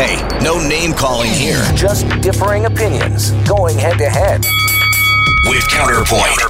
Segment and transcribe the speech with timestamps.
[0.00, 1.62] Hey, no name calling here.
[1.74, 4.42] Just differing opinions going head to head.
[5.46, 6.40] With Counterpoint.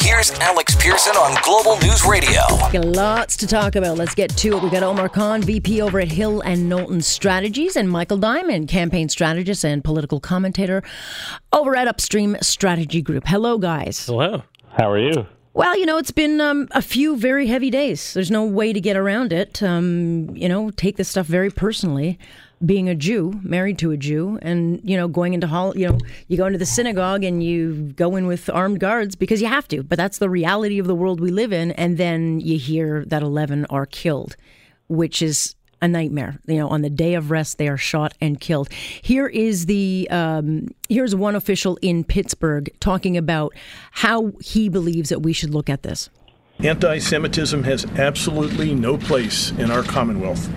[0.00, 2.40] Here's Alex Pearson on Global News Radio.
[2.72, 3.98] Got lots to talk about.
[3.98, 4.62] Let's get to it.
[4.62, 9.08] We got Omar Khan, VP over at Hill and Knowlton Strategies, and Michael Diamond, campaign
[9.08, 10.82] strategist and political commentator
[11.52, 13.24] over at Upstream Strategy Group.
[13.26, 14.06] Hello, guys.
[14.06, 14.42] Hello.
[14.78, 15.26] How are you?
[15.56, 18.12] Well, you know, it's been um, a few very heavy days.
[18.12, 19.62] There's no way to get around it.
[19.62, 22.18] Um, you know, take this stuff very personally.
[22.66, 25.98] Being a Jew, married to a Jew, and you know, going into hall, you know,
[26.26, 29.68] you go into the synagogue and you go in with armed guards because you have
[29.68, 29.84] to.
[29.84, 31.70] But that's the reality of the world we live in.
[31.72, 34.34] And then you hear that 11 are killed,
[34.88, 36.38] which is a nightmare.
[36.46, 38.72] You know, on the day of rest, they are shot and killed.
[38.72, 43.54] Here is the um, here's one official in Pittsburgh talking about
[43.92, 46.10] how he believes that we should look at this.
[46.60, 50.48] Anti Semitism has absolutely no place in our Commonwealth.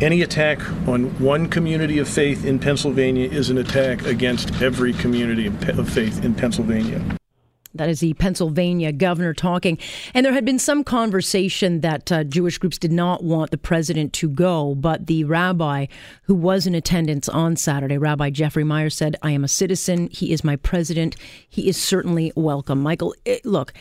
[0.00, 5.48] Any attack on one community of faith in Pennsylvania is an attack against every community
[5.48, 7.17] of faith in Pennsylvania.
[7.74, 9.78] That is the Pennsylvania governor talking.
[10.14, 14.12] And there had been some conversation that uh, Jewish groups did not want the president
[14.14, 15.86] to go, but the rabbi
[16.22, 20.08] who was in attendance on Saturday, Rabbi Jeffrey Meyer, said, I am a citizen.
[20.10, 21.16] He is my president.
[21.48, 22.80] He is certainly welcome.
[22.80, 23.72] Michael, it, look,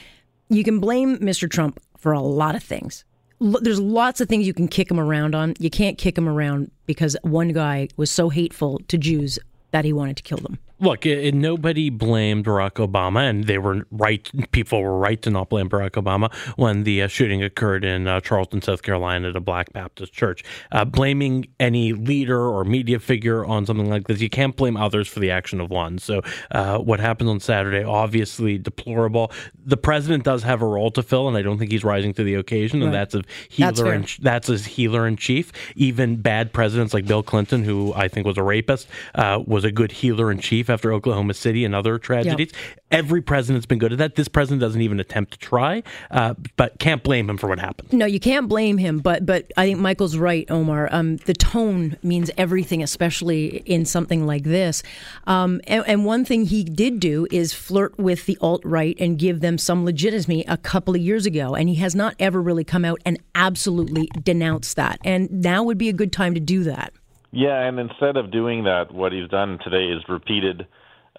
[0.49, 1.49] you can blame Mr.
[1.49, 3.05] Trump for a lot of things.
[3.41, 5.53] L- there's lots of things you can kick him around on.
[5.59, 9.39] You can't kick him around because one guy was so hateful to Jews
[9.71, 10.59] that he wanted to kill them.
[10.79, 14.29] Look, it, nobody blamed Barack Obama, and they were right.
[14.51, 18.19] People were right to not blame Barack Obama when the uh, shooting occurred in uh,
[18.19, 20.43] Charleston, South Carolina, at a Black Baptist church.
[20.71, 25.07] Uh, blaming any leader or media figure on something like this, you can't blame others
[25.07, 25.97] for the action of one.
[25.97, 26.21] So,
[26.51, 29.31] uh, what happened on Saturday, obviously deplorable.
[29.65, 32.23] The president does have a role to fill, and I don't think he's rising to
[32.23, 32.83] the occasion.
[32.83, 33.67] And that's a healer
[33.99, 35.51] That's that's as healer in chief.
[35.75, 39.71] Even bad presidents like Bill Clinton, who I think was a rapist, uh, was a
[39.71, 42.51] good healer in chief after Oklahoma City and other tragedies.
[42.89, 44.15] Every president's been good at that.
[44.15, 47.91] This president doesn't even attempt to try, uh, but can't blame him for what happened.
[47.91, 50.87] No, you can't blame him, but but I think Michael's right, Omar.
[50.91, 54.83] Um, the tone means everything, especially in something like this.
[55.25, 59.19] Um, and, and one thing he did do is flirt with the alt right and
[59.19, 62.63] give them some legitimacy a couple of years ago, and he has not ever really
[62.63, 64.99] come out and absolutely denounced that.
[65.03, 66.93] And now would be a good time to do that.
[67.31, 70.67] Yeah, and instead of doing that, what he's done today is repeated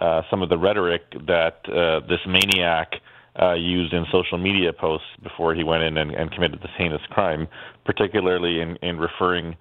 [0.01, 2.95] uh, some of the rhetoric that uh, this maniac
[3.41, 7.03] uh, used in social media posts before he went in and, and committed this heinous
[7.11, 7.47] crime,
[7.85, 9.57] particularly in, in referring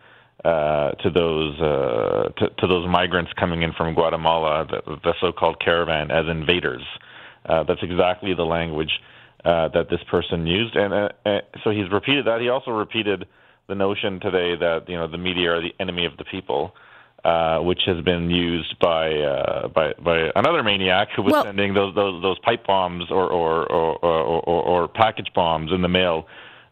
[0.46, 5.60] uh, to those uh, to, to those migrants coming in from Guatemala, the, the so-called
[5.60, 6.84] caravan, as invaders.
[7.46, 9.00] Uh, that's exactly the language
[9.46, 12.42] uh, that this person used, and uh, uh, so he's repeated that.
[12.42, 13.28] He also repeated
[13.68, 16.74] the notion today that you know the media are the enemy of the people,
[17.26, 21.74] uh, which has been used by uh, by by another maniac who was Well- sending
[21.74, 25.90] those those those pipe bombs or or or or, or, or package bombs in the
[25.90, 26.28] mail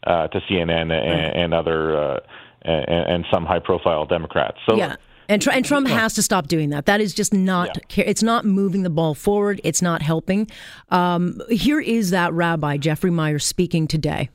[0.07, 0.91] uh, to CNN and,
[1.35, 2.19] and other uh,
[2.61, 4.57] and, and some high profile Democrats.
[4.67, 4.95] So Yeah.
[5.28, 6.85] And, Tr- and Trump has to stop doing that.
[6.85, 7.79] That is just not.
[7.89, 9.59] ca- It's not moving the ball forward.
[9.63, 10.47] It's not helping.
[10.89, 14.29] Um, here is that rabbi Jeffrey Meyer speaking today.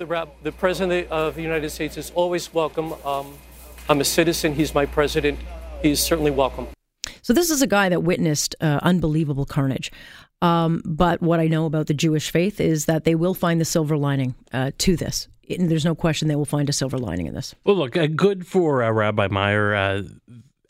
[0.00, 2.94] The, the president of the United States is always welcome.
[3.04, 3.34] Um,
[3.86, 4.54] I'm a citizen.
[4.54, 5.38] He's my president.
[5.82, 6.68] He's certainly welcome.
[7.20, 9.92] So this is a guy that witnessed uh, unbelievable carnage.
[10.40, 13.66] Um, but what I know about the Jewish faith is that they will find the
[13.66, 15.28] silver lining uh, to this.
[15.50, 17.54] And there's no question they will find a silver lining in this.
[17.64, 20.02] Well, look, uh, good for uh, Rabbi Meyer.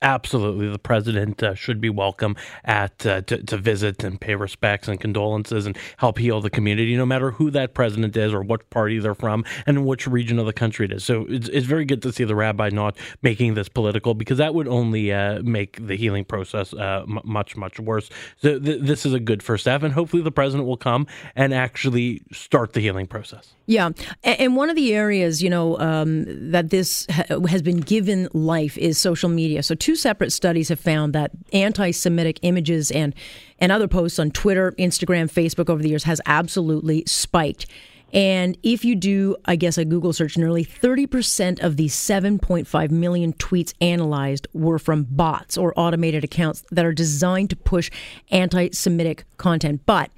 [0.02, 4.88] Absolutely, the president uh, should be welcome at uh, to, to visit and pay respects
[4.88, 8.70] and condolences and help heal the community, no matter who that president is or what
[8.70, 11.04] party they're from and which region of the country it is.
[11.04, 14.54] So it's, it's very good to see the rabbi not making this political because that
[14.54, 18.08] would only uh, make the healing process uh, m- much much worse.
[18.38, 21.06] So th- this is a good first step, and hopefully the president will come
[21.36, 23.52] and actually start the healing process.
[23.66, 23.90] Yeah,
[24.24, 28.78] and one of the areas you know um, that this ha- has been given life
[28.78, 29.62] is social media.
[29.62, 33.14] So two separate studies have found that anti-Semitic images and
[33.58, 37.66] and other posts on Twitter, Instagram, Facebook over the years has absolutely spiked.
[38.12, 43.32] And if you do, I guess, a Google search, nearly 30% of the 7.5 million
[43.34, 47.90] tweets analyzed were from bots or automated accounts that are designed to push
[48.30, 49.82] anti Semitic content.
[49.86, 50.10] But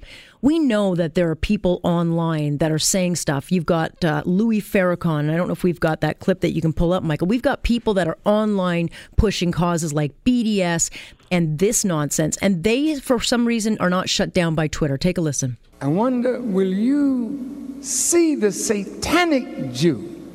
[0.43, 3.49] we know that there are people online that are saying stuff.
[3.49, 5.31] You've got uh, Louis Farrakhan.
[5.33, 7.27] I don't know if we've got that clip that you can pull up, Michael.
[7.27, 10.91] We've got people that are online pushing causes like BDS
[11.31, 14.97] and this nonsense, and they, for some reason, are not shut down by Twitter.
[14.97, 15.55] Take a listen.
[15.79, 20.29] I wonder, will you see the satanic Jew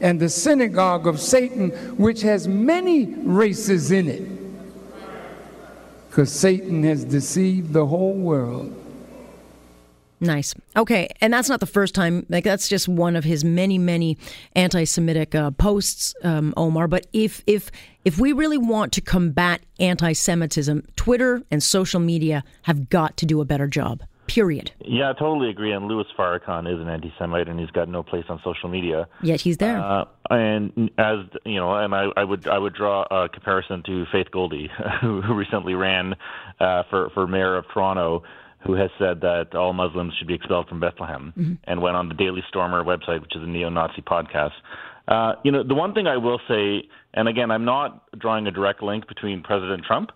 [0.00, 4.28] and the synagogue of Satan, which has many races in it?
[6.10, 8.80] Because Satan has deceived the whole world.
[10.22, 10.54] Nice.
[10.76, 12.24] Okay, and that's not the first time.
[12.28, 14.16] Like that's just one of his many, many
[14.54, 16.86] anti-Semitic uh, posts, um, Omar.
[16.86, 17.72] But if if
[18.04, 23.40] if we really want to combat anti-Semitism, Twitter and social media have got to do
[23.40, 24.04] a better job.
[24.28, 24.70] Period.
[24.80, 25.72] Yeah, I totally agree.
[25.72, 29.08] And Louis Farrakhan is an anti-Semite, and he's got no place on social media.
[29.22, 29.78] Yet he's there.
[29.78, 34.06] Uh, and as you know, and I, I would I would draw a comparison to
[34.12, 34.70] Faith Goldy,
[35.00, 36.14] who, who recently ran
[36.60, 38.22] uh, for for mayor of Toronto
[38.64, 41.54] who has said that all Muslims should be expelled from Bethlehem, mm-hmm.
[41.64, 44.52] and went on the Daily Stormer website, which is a neo-Nazi podcast.
[45.08, 48.50] Uh, you know, the one thing I will say, and again, I'm not drawing a
[48.50, 50.10] direct link between President Trump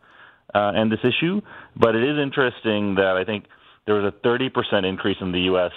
[0.55, 1.41] uh, and this issue,
[1.77, 3.47] but it is interesting that I think
[3.87, 5.73] there was a 30% increase in the U.S.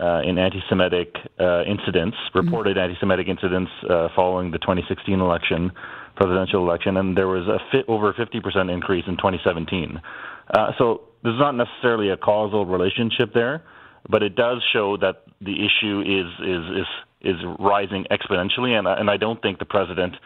[0.00, 2.46] Uh, in anti-Semitic uh, incidents, mm-hmm.
[2.46, 2.90] reported mm-hmm.
[2.90, 5.70] anti-Semitic incidents uh, following the 2016 election,
[6.16, 10.00] presidential election, and there was a fit, over 50% increase in 2017.
[10.54, 13.62] Uh, so there's not necessarily a causal relationship there,
[14.08, 16.86] but it does show that the issue is is is
[17.20, 20.16] is rising exponentially, and and I don't think the president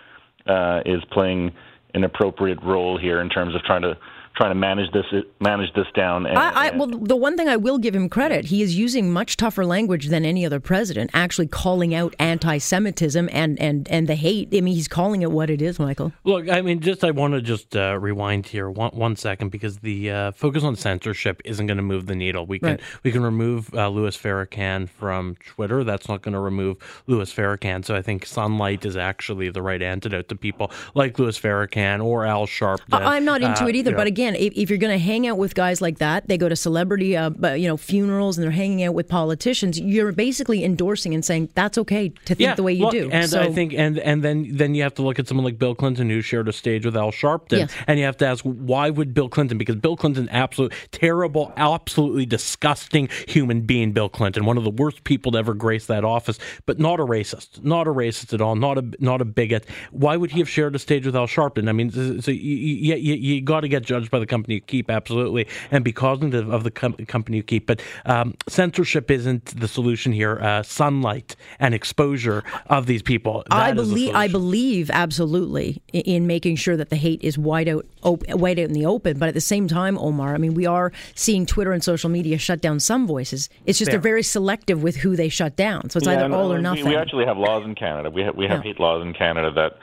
[0.47, 1.53] uh, is playing
[1.95, 3.97] an appropriate role here in terms of trying to
[4.35, 5.05] trying to manage this
[5.41, 6.27] manage this down.
[6.27, 9.13] And, I, I, well, the one thing I will give him credit, he is using
[9.13, 14.15] much tougher language than any other president, actually calling out anti-Semitism and and and the
[14.15, 14.49] hate.
[14.55, 16.13] I mean, he's calling it what it is, Michael.
[16.25, 19.79] Look, I mean, just I want to just uh, rewind here one one second because
[19.79, 22.47] the uh, focus on censorship isn't going to move the needle.
[22.47, 22.81] We can right.
[23.03, 25.85] we can remove uh, Louis Farrakhan from Twitter.
[25.85, 27.85] That's not going to remove Louis Farrakhan.
[27.85, 32.25] So I think sunlight is actually the right antidote to people like Louis Farrakhan or
[32.25, 33.03] Al Sharpton.
[33.03, 34.93] I'm not into uh, it either, you know, but again again, if, if you're going
[34.93, 38.37] to hang out with guys like that, they go to celebrity, uh, you know, funerals,
[38.37, 39.81] and they're hanging out with politicians.
[39.81, 43.11] You're basically endorsing and saying that's okay to think yeah, the way you look, do.
[43.11, 45.59] And so, I think, and and then then you have to look at someone like
[45.59, 47.75] Bill Clinton who shared a stage with Al Sharpton, yes.
[47.87, 49.59] and you have to ask why would Bill Clinton?
[49.59, 53.93] Because Bill Clinton, absolute terrible, absolutely disgusting human being.
[53.93, 57.05] Bill Clinton, one of the worst people to ever grace that office, but not a
[57.05, 59.67] racist, not a racist at all, not a not a bigot.
[59.91, 61.69] Why would he have shared a stage with Al Sharpton?
[61.69, 64.61] I mean, so you, you, you, you got to get judged by the company you
[64.61, 67.67] keep, absolutely, and be cognizant of the com- company you keep.
[67.67, 70.39] But um, censorship isn't the solution here.
[70.41, 73.43] Uh, sunlight and exposure of these people.
[73.51, 74.15] I believe.
[74.15, 78.61] I believe absolutely in, in, making sure that the hate is wide out, op- wide
[78.61, 79.19] out in the open.
[79.19, 82.39] But at the same time, Omar, I mean, we are seeing Twitter and social media
[82.39, 83.49] shut down some voices.
[83.67, 85.91] It's just they're very selective with who they shut down.
[85.91, 86.85] So it's yeah, either all or nothing.
[86.85, 88.11] We actually have laws in Canada.
[88.11, 88.73] We have we have yeah.
[88.73, 89.79] hate laws in Canada that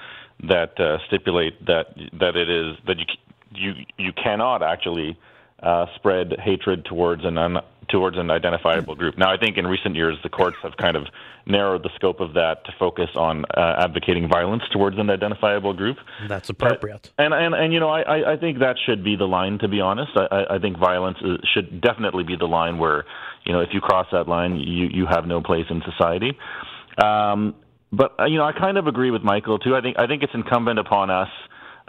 [0.47, 1.87] that uh, stipulate that
[2.19, 3.05] that it is that you
[3.53, 5.17] you you cannot actually
[5.61, 7.57] uh, spread hatred towards an un,
[7.89, 9.17] towards an identifiable group.
[9.17, 11.07] Now, I think in recent years the courts have kind of
[11.45, 15.97] narrowed the scope of that to focus on uh, advocating violence towards an identifiable group.
[16.27, 17.11] That's appropriate.
[17.17, 19.59] But, and, and and you know, I, I think that should be the line.
[19.59, 23.05] To be honest, I, I think violence is, should definitely be the line where
[23.45, 26.37] you know if you cross that line, you you have no place in society.
[27.03, 27.55] Um,
[27.91, 29.75] but uh, you know, I kind of agree with Michael too.
[29.75, 31.29] I think I think it's incumbent upon us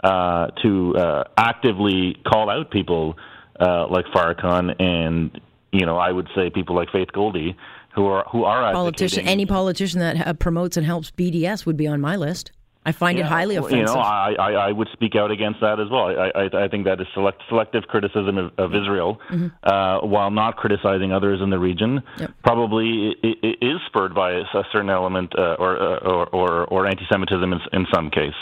[0.03, 3.17] uh, to uh, actively call out people
[3.59, 5.39] uh, like Farrakhan and
[5.71, 7.55] you know I would say people like Faith Goldy
[7.93, 9.27] who are who are politician.
[9.27, 12.51] Any politician that uh, promotes and helps BDS would be on my list.
[12.83, 13.77] I find yeah, it highly offensive.
[13.77, 16.07] You know, I, I, I, would speak out against that as well.
[16.07, 19.47] I, I, I think that is select, selective criticism of, of Israel, mm-hmm.
[19.61, 22.31] uh, while not criticizing others in the region, yep.
[22.43, 26.87] probably it, it is spurred by a certain element uh, or, uh, or, or, or
[26.87, 28.33] anti-Semitism in, in some case.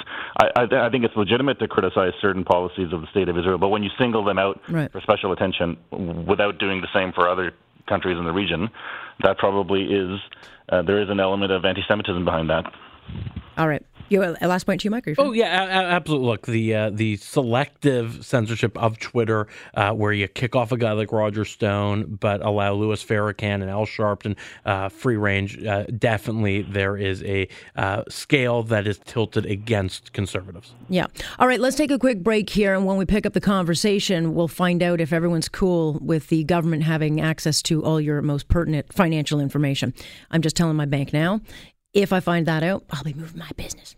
[0.42, 3.58] I, I, I think it's legitimate to criticize certain policies of the state of Israel,
[3.58, 4.90] but when you single them out right.
[4.90, 5.76] for special attention
[6.26, 7.52] without doing the same for other
[7.90, 8.70] countries in the region,
[9.22, 10.18] that probably is
[10.70, 12.64] uh, there is an element of anti-Semitism behind that.
[13.58, 13.86] All right.
[14.10, 15.14] You uh, last point to you, Mike.
[15.18, 16.28] Oh yeah, absolutely.
[16.28, 20.92] Look, the uh, the selective censorship of Twitter, uh, where you kick off a guy
[20.94, 24.36] like Roger Stone, but allow Louis Farrakhan and Al Sharpton
[24.66, 25.64] uh, free range.
[25.64, 30.74] Uh, definitely, there is a uh, scale that is tilted against conservatives.
[30.90, 31.08] Yeah.
[31.38, 32.74] All right, let's take a quick break here.
[32.74, 36.44] And when we pick up the conversation, we'll find out if everyone's cool with the
[36.44, 39.94] government having access to all your most pertinent financial information.
[40.32, 41.42] I'm just telling my bank now.
[41.94, 43.96] If I find that out, I'll be moving my business.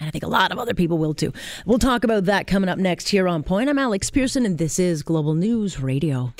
[0.00, 1.32] And I think a lot of other people will too.
[1.66, 3.68] We'll talk about that coming up next here on Point.
[3.68, 6.32] I'm Alex Pearson, and this is Global News Radio.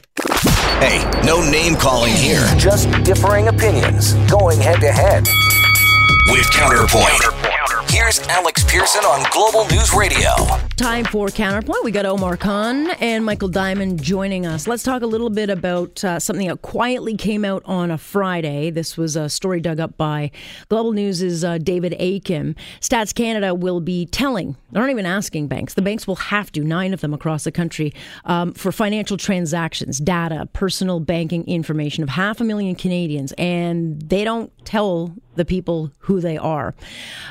[0.80, 2.46] Hey, no name calling here.
[2.56, 5.26] Just differing opinions going head to head.
[6.30, 7.90] With Counterpoint.
[7.90, 10.30] Here's Alex Pearson on Global News Radio.
[10.76, 11.82] Time for Counterpoint.
[11.82, 14.68] We got Omar Khan and Michael Diamond joining us.
[14.68, 18.70] Let's talk a little bit about uh, something that quietly came out on a Friday.
[18.70, 20.30] This was a story dug up by
[20.68, 22.54] Global News' uh, David Akin.
[22.80, 26.62] Stats Canada will be telling, they're not even asking banks, the banks will have to,
[26.62, 27.92] nine of them across the country,
[28.24, 34.22] um, for financial transactions, data, personal banking information of half a million Canadians, and they
[34.22, 36.74] don't tell the people who they are.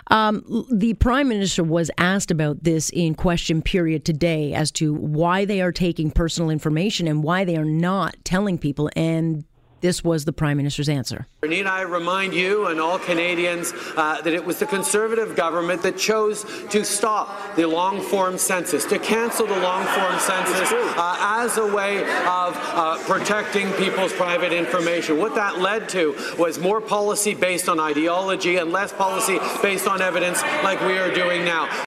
[0.08, 5.46] Um, the prime minister was asked about this in question period today as to why
[5.46, 8.90] they are taking personal information and why they are not telling people.
[8.96, 9.46] And
[9.82, 11.28] this was the prime minister's answer.
[11.44, 15.98] Need I remind you and all Canadians uh, that it was the Conservative government that
[15.98, 21.58] chose to stop the long form census, to cancel the long form census uh, as
[21.58, 25.18] a way of uh, protecting people's private information.
[25.18, 30.02] What that led to was more policy based on ideology and less policy based on
[30.02, 31.86] evidence like we are doing now.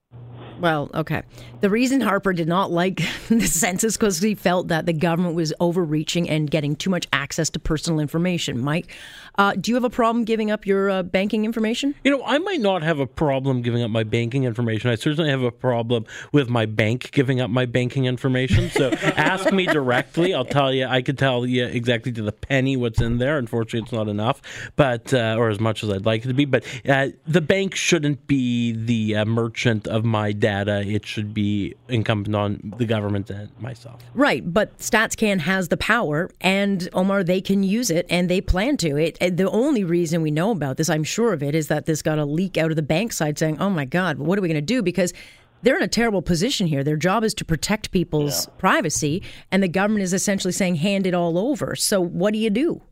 [0.63, 1.23] Well, okay.
[1.61, 5.53] The reason Harper did not like the census because he felt that the government was
[5.59, 8.61] overreaching and getting too much access to personal information.
[8.61, 8.95] Mike,
[9.39, 11.95] uh, do you have a problem giving up your uh, banking information?
[12.05, 14.91] You know, I might not have a problem giving up my banking information.
[14.91, 18.71] I certainly have a problem with my bank giving up my banking information.
[18.71, 20.35] So ask me directly.
[20.35, 20.87] I'll tell you.
[20.87, 23.39] I could tell you exactly to the penny what's in there.
[23.39, 24.43] Unfortunately, it's not enough,
[24.77, 26.45] but uh, or as much as I'd like it to be.
[26.45, 30.83] But uh, the bank shouldn't be the uh, merchant of my data.
[30.87, 34.03] It should be incumbent on the government and myself.
[34.15, 38.77] Right, but StatsCan has the power, and Omar, they can use it, and they plan
[38.79, 38.97] to.
[38.97, 39.17] It.
[39.31, 42.19] The only reason we know about this, I'm sure of it, is that this got
[42.19, 44.57] a leak out of the bank side saying, "Oh my God, what are we going
[44.57, 45.13] to do?" Because
[45.63, 46.83] they're in a terrible position here.
[46.83, 48.55] Their job is to protect people's yeah.
[48.59, 52.51] privacy, and the government is essentially saying, "Hand it all over." So, what do you
[52.51, 52.83] do?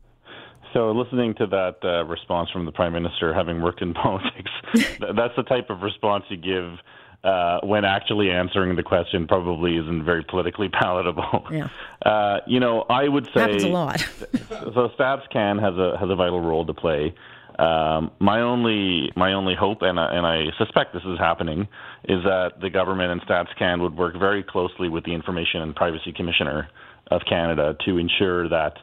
[0.73, 5.35] So, listening to that uh, response from the prime minister, having worked in politics, that's
[5.35, 6.79] the type of response you give
[7.23, 11.45] uh, when actually answering the question probably isn't very politically palatable.
[11.51, 11.67] Yeah.
[12.03, 13.99] Uh, you know, I would say happens a lot.
[14.49, 17.13] so StatsCan has a has a vital role to play.
[17.59, 21.67] Um, my only my only hope, and I, and I suspect this is happening,
[22.05, 26.11] is that the government and StatsCan would work very closely with the Information and Privacy
[26.11, 26.69] Commissioner
[27.11, 28.77] of Canada to ensure that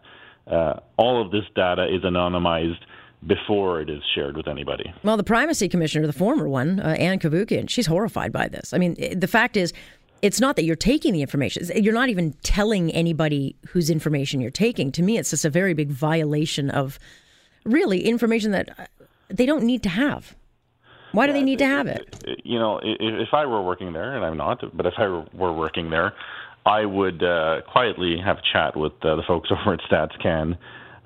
[0.47, 2.80] uh, all of this data is anonymized
[3.26, 4.92] before it is shared with anybody.
[5.02, 8.72] Well, the privacy commissioner, the former one, uh, Ann Cavoukian, she's horrified by this.
[8.72, 9.72] I mean, the fact is,
[10.22, 11.68] it's not that you're taking the information.
[11.76, 14.90] You're not even telling anybody whose information you're taking.
[14.92, 16.98] To me, it's just a very big violation of
[17.64, 18.87] really information that uh,
[19.28, 20.34] they don't need to have.
[21.12, 22.40] Why do yeah, they need to have it?
[22.44, 25.90] You know, if I were working there, and I'm not, but if I were working
[25.90, 26.12] there,
[26.66, 30.58] I would uh, quietly have a chat with uh, the folks over at StatsCan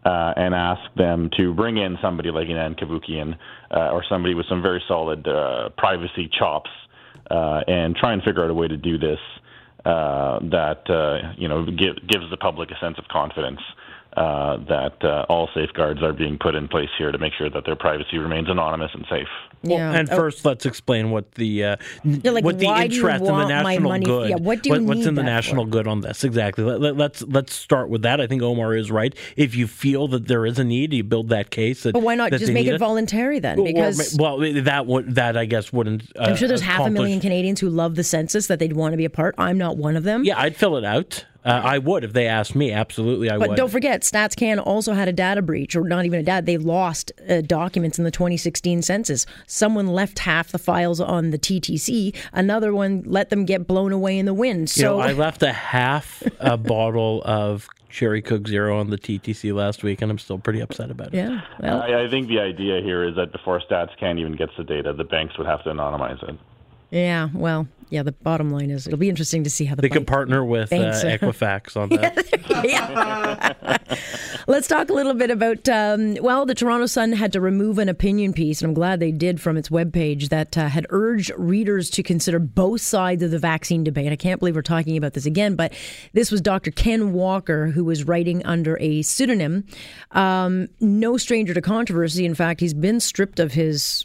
[0.04, 3.36] uh, and ask them to bring in somebody like Anand Cavoukian
[3.70, 6.70] uh, or somebody with some very solid uh, privacy chops
[7.30, 9.18] uh, and try and figure out a way to do this
[9.84, 13.60] uh, that uh, you know give, gives the public a sense of confidence
[14.16, 17.64] uh, that uh, all safeguards are being put in place here to make sure that
[17.64, 19.28] their privacy remains anonymous and safe.
[19.62, 19.76] Yeah.
[19.76, 20.16] Well, and oh.
[20.16, 24.30] first, let's explain what the uh, like, what the interest in the national good.
[24.30, 25.70] Yeah, what do you what, what's in the national for?
[25.70, 26.64] good on this exactly?
[26.64, 28.20] Let, us let's, let's start with that.
[28.20, 29.14] I think Omar is right.
[29.36, 31.84] If you feel that there is a need, you build that case.
[31.84, 33.62] That, but why not just make it, it, voluntary then?
[33.62, 36.02] Because well, that would that I guess wouldn't.
[36.16, 38.92] Uh, I'm sure there's half a million Canadians who love the census that they'd want
[38.92, 39.34] to be a part.
[39.38, 40.24] I'm not one of them.
[40.24, 41.24] Yeah, I'd fill it out.
[41.44, 42.72] Uh, I would if they asked me.
[42.72, 43.48] Absolutely, I but would.
[43.50, 46.44] But don't forget, StatsCan also had a data breach, or not even a data.
[46.44, 49.26] They lost uh, documents in the 2016 census.
[49.46, 52.14] Someone left half the files on the TTC.
[52.32, 54.70] Another one let them get blown away in the wind.
[54.70, 58.98] So you know, I left a half a bottle of Cherry Coke Zero on the
[58.98, 61.14] TTC last week, and I'm still pretty upset about it.
[61.14, 61.82] Yeah, well.
[61.82, 65.04] I, I think the idea here is that before StatsCan even gets the data, the
[65.04, 66.38] banks would have to anonymize it.
[66.92, 69.88] Yeah, well, yeah, the bottom line is it'll be interesting to see how the They
[69.88, 72.64] could partner with uh, Equifax on that.
[72.64, 73.86] yeah.
[74.46, 75.68] Let's talk a little bit about.
[75.70, 79.12] Um, well, the Toronto Sun had to remove an opinion piece, and I'm glad they
[79.12, 83.38] did from its webpage that uh, had urged readers to consider both sides of the
[83.38, 84.12] vaccine debate.
[84.12, 85.72] I can't believe we're talking about this again, but
[86.12, 86.70] this was Dr.
[86.70, 89.64] Ken Walker, who was writing under a pseudonym.
[90.10, 92.26] Um, no stranger to controversy.
[92.26, 94.04] In fact, he's been stripped of his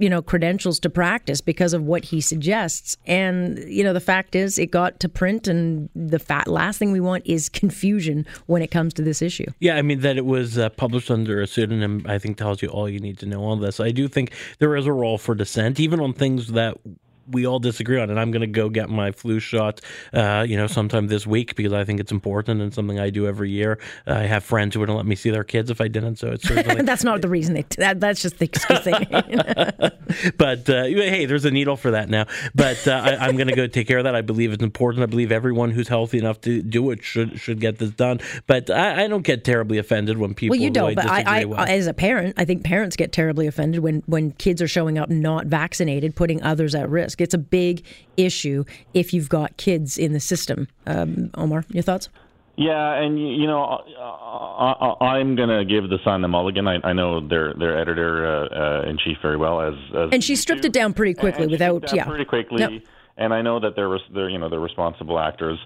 [0.00, 4.34] you know credentials to practice because of what he suggests and you know the fact
[4.34, 8.62] is it got to print and the fat last thing we want is confusion when
[8.62, 11.46] it comes to this issue Yeah, I mean that it was uh, published under a
[11.46, 12.04] pseudonym.
[12.08, 13.78] I think tells you all you need to know on this.
[13.80, 16.76] I do think there is a role for dissent, even on things that
[17.30, 18.10] we all disagree on.
[18.10, 19.80] And I'm going to go get my flu shot,
[20.12, 23.26] uh, you know, sometime this week because I think it's important and something I do
[23.26, 23.78] every year.
[24.06, 26.46] I have friends who wouldn't let me see their kids if I didn't, so it's
[26.46, 26.82] certainly.
[26.90, 28.92] that's not the reason they that, that's just the excuse they
[30.36, 32.26] but uh, hey, there's a needle for that now.
[32.54, 34.14] But uh, I, I'm going to go take care of that.
[34.14, 35.02] I believe it's important.
[35.02, 38.20] I believe everyone who's healthy enough to do it should should get this done.
[38.46, 40.54] But I, I don't get terribly offended when people.
[40.54, 43.80] well you don't but I, I as a parent i think parents get terribly offended
[43.80, 47.84] when when kids are showing up not vaccinated putting others at risk it's a big
[48.16, 52.08] issue if you've got kids in the system um, omar your thoughts
[52.56, 53.62] Yeah, and you know,
[55.00, 56.68] I, going to give the Sun a mulligan.
[56.68, 60.22] I, I know their their editor uh, uh, in chief very well, as, as and
[60.22, 62.60] she stripped it down pretty quickly and she without yeah pretty quickly.
[62.60, 62.82] Yep.
[63.16, 65.58] And I know that they're they're you know they're responsible actors.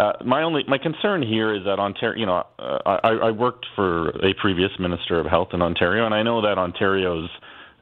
[0.00, 2.18] Uh, my only my concern here is that Ontario.
[2.18, 6.14] You know, uh, I, I worked for a previous minister of health in Ontario, and
[6.14, 7.28] I know that Ontario's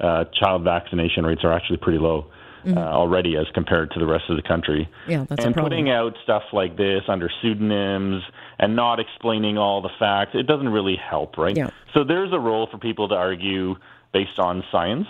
[0.01, 2.27] uh, child vaccination rates are actually pretty low.
[2.75, 5.11] Uh, already, as compared to the rest of the country, Mm-hmm.
[5.11, 5.71] Yeah, that's a and problem.
[5.71, 8.23] putting out stuff like this under pseudonyms
[8.59, 11.57] and not explaining all the facts, it doesn't really help, right?
[11.57, 11.71] Yeah.
[11.95, 13.77] So there's a role for people to argue
[14.13, 15.07] based on science.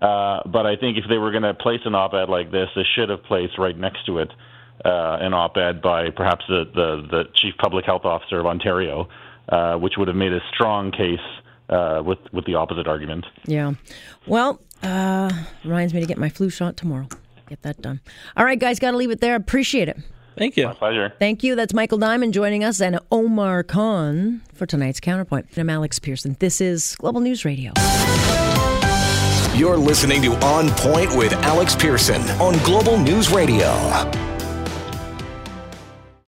[0.00, 2.84] Uh, but I think if they were going to place an op-ed like this, they
[2.94, 4.30] should have placed right next to it
[4.84, 9.08] uh, an op-ed by perhaps the, the, the chief public health officer of Ontario,
[9.48, 11.20] uh, which would have made a strong case
[11.72, 13.26] uh, with with the opposite argument.
[13.46, 13.74] Yeah.
[14.26, 15.30] Well, uh,
[15.64, 17.08] reminds me to get my flu shot tomorrow.
[17.48, 18.00] Get that done.
[18.36, 19.34] All right, guys, got to leave it there.
[19.34, 19.98] Appreciate it.
[20.36, 20.66] Thank you.
[20.66, 21.12] My pleasure.
[21.18, 21.54] Thank you.
[21.54, 25.46] That's Michael Diamond joining us and Omar Khan for tonight's Counterpoint.
[25.56, 26.36] I'm Alex Pearson.
[26.38, 27.72] This is Global News Radio.
[29.54, 33.68] You're listening to On Point with Alex Pearson on Global News Radio.